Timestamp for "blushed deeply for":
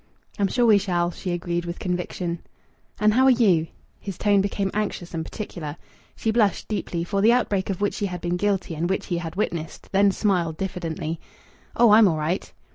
6.31-7.21